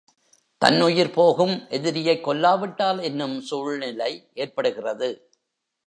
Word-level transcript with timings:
தன்னுயிர் 0.57 1.11
போகும் 1.11 1.53
எதிரியைக் 1.69 2.27
கொல்லாவிட்டால் 2.27 3.01
என்னும் 3.01 3.41
சூழ்நிலை 3.41 4.29
ஏற்படுகிறது. 4.33 5.31